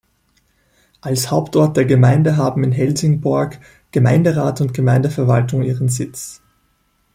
Als 1.01 1.29
Hauptort 1.29 1.77
der 1.77 1.85
Gemeinde 1.85 2.35
haben 2.35 2.63
in 2.63 2.71
Helsingborg 2.71 3.59
Gemeinderat 3.91 4.59
und 4.59 4.73
Gemeindeverwaltung 4.73 5.61
ihren 5.61 5.89
Sitz. 5.89 6.41